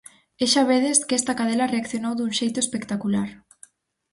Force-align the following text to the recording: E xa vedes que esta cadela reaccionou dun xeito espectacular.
E 0.43 0.45
xa 0.51 0.63
vedes 0.73 0.97
que 1.07 1.17
esta 1.19 1.37
cadela 1.39 1.71
reaccionou 1.73 2.13
dun 2.15 2.31
xeito 2.39 2.57
espectacular. 2.61 3.29